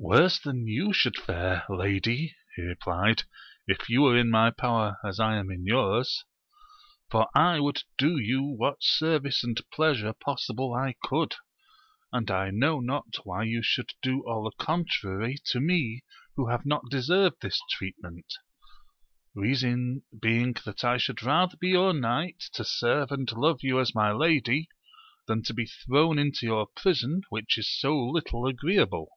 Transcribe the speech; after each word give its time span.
Worse 0.00 0.38
than 0.38 0.68
you 0.68 0.92
should 0.92 1.16
fare, 1.18 1.64
lady, 1.68 2.36
he 2.54 2.62
replied, 2.62 3.24
if 3.66 3.88
you 3.88 4.02
were 4.02 4.16
in 4.16 4.30
my 4.30 4.48
power 4.52 4.96
as 5.04 5.18
I 5.18 5.34
am 5.34 5.50
in 5.50 5.66
yours; 5.66 6.24
for 7.10 7.28
I 7.34 7.58
would 7.58 7.82
do 7.98 8.16
you 8.16 8.44
what 8.44 8.80
service 8.80 9.42
and 9.42 9.60
pleasure 9.74 10.12
possible 10.12 10.72
I 10.72 10.94
could, 11.02 11.34
and 12.12 12.30
I 12.30 12.50
know 12.52 12.78
not 12.78 13.12
why 13.24 13.42
you 13.42 13.60
should 13.60 13.90
do 14.00 14.22
all 14.24 14.44
the 14.44 14.52
con 14.64 14.84
trary 14.84 15.34
to 15.46 15.58
me 15.58 16.04
who 16.36 16.48
have 16.48 16.64
not 16.64 16.88
deserved 16.90 17.38
this 17.42 17.60
treatment; 17.68 18.32
reason 19.34 20.04
being 20.22 20.54
that 20.64 20.84
I 20.84 20.96
should 20.98 21.24
rather 21.24 21.56
be 21.56 21.70
your 21.70 21.92
knight 21.92 22.38
to 22.52 22.64
serve 22.64 23.10
and 23.10 23.28
love 23.32 23.64
you 23.64 23.80
as 23.80 23.96
my 23.96 24.12
lady, 24.12 24.68
than 25.26 25.42
to 25.42 25.52
be 25.54 25.66
thrown 25.66 26.20
into 26.20 26.46
your 26.46 26.68
prison 26.76 27.22
which 27.30 27.58
is 27.58 27.68
so 27.80 27.98
little 28.00 28.46
agreeable. 28.46 29.08